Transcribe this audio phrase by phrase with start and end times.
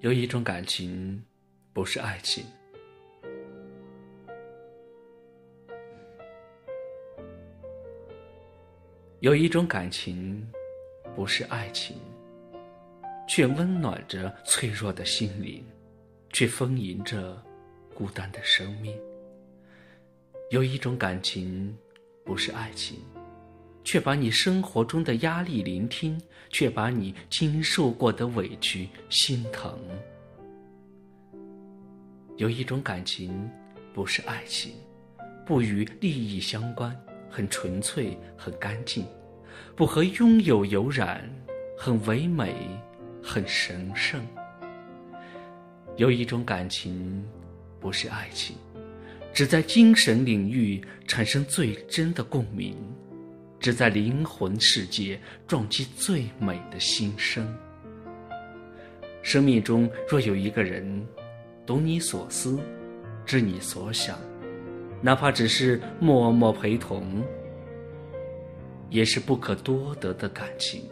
[0.00, 1.20] 有一种感情，
[1.72, 2.44] 不是爱情。
[9.18, 10.48] 有一种感情，
[11.16, 11.96] 不是爱情，
[13.28, 15.66] 却温暖着脆弱的心灵，
[16.32, 17.36] 却丰盈着
[17.92, 18.96] 孤单的生命。
[20.50, 21.76] 有一种感情，
[22.24, 23.00] 不是爱情。
[23.90, 26.20] 却把你生活中的压力聆听，
[26.50, 29.78] 却把你经受过的委屈心疼。
[32.36, 33.50] 有一种感情，
[33.94, 34.72] 不是爱情，
[35.46, 36.94] 不与利益相关，
[37.30, 39.06] 很纯粹，很干净，
[39.74, 41.26] 不和拥有有染，
[41.74, 42.54] 很唯美，
[43.22, 44.20] 很神圣。
[45.96, 47.26] 有一种感情，
[47.80, 48.54] 不是爱情，
[49.32, 52.76] 只在精神领域产生最真的共鸣。
[53.60, 57.46] 只在灵魂世界撞击最美的心声。
[59.22, 61.06] 生命中若有一个人，
[61.66, 62.58] 懂你所思，
[63.26, 64.18] 知你所想，
[65.02, 67.22] 哪怕只是默默陪同，
[68.90, 70.82] 也是不可多得的感情。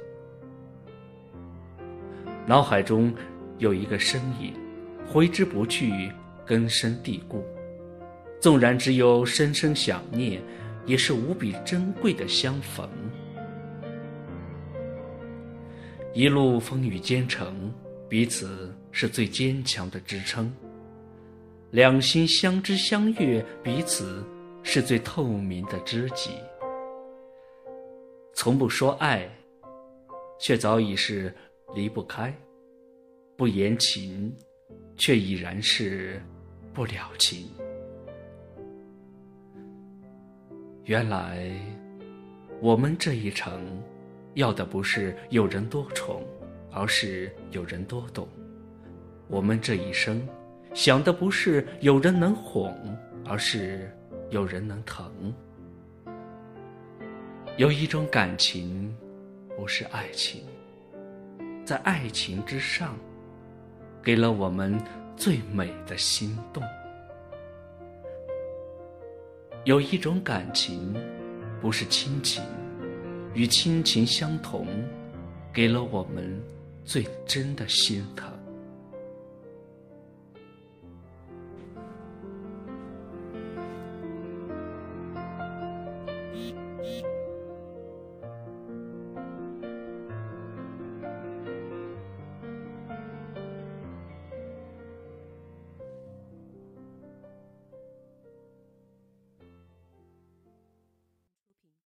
[2.47, 3.15] 脑海中
[3.59, 4.53] 有一个身影，
[5.07, 6.11] 挥之不去，
[6.45, 7.45] 根深蒂固。
[8.39, 10.43] 纵然只有深深想念。
[10.87, 12.89] 也是无比珍贵的相逢，
[16.15, 17.75] 一路风雨兼程，
[18.09, 20.51] 彼此是最坚强的支撑。
[21.73, 24.25] 两心相知相悦，彼此
[24.63, 26.31] 是最透明的知己。
[28.33, 29.29] 从不说爱，
[30.39, 31.35] 却早已是
[31.75, 32.31] 离不开；
[33.37, 34.33] 不言情，
[34.97, 36.23] 却已然是
[36.73, 37.49] 不了情。
[40.87, 41.51] 原来，
[42.61, 43.61] 我们这一程，
[44.35, 46.23] 要的不是有人多宠，
[46.71, 48.25] 而是有人多懂；
[49.27, 50.25] 我们这一生，
[50.75, 52.73] 想的不是有人能哄，
[53.25, 53.93] 而是
[54.31, 55.35] 有人能疼。
[57.57, 58.97] 有一种感情，
[59.57, 60.45] 不是爱情，
[61.65, 62.97] 在爱情之上，
[64.01, 64.81] 给了我们
[65.17, 66.63] 最美的心动。
[69.67, 70.95] 有一种感情
[71.61, 72.41] 不是亲情
[73.35, 74.65] 与亲情相同
[75.53, 76.41] 给了我们
[76.85, 78.37] 最真的心疼。